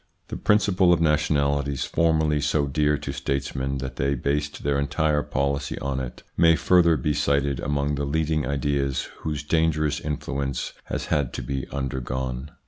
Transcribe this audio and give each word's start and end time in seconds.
The 0.29 0.35
principle 0.35 0.91
of 0.91 0.99
nationalities, 0.99 1.85
formerly 1.85 2.41
so 2.41 2.65
dear 2.65 2.97
to 2.97 3.11
statesmen 3.11 3.77
that 3.77 3.97
they 3.97 4.15
based 4.15 4.63
their 4.63 4.79
entire 4.79 5.21
policy 5.21 5.77
on 5.77 5.99
it, 5.99 6.23
may 6.35 6.55
further 6.55 6.97
be 6.97 7.13
cited 7.13 7.59
among 7.59 7.93
the 7.93 8.05
leading 8.05 8.43
ideas, 8.47 9.09
whose 9.19 9.43
dangerous 9.43 9.99
influence 10.01 10.73
has 10.85 11.05
had 11.13 11.33
to 11.33 11.43
be 11.43 11.67
undergone. 11.67 12.49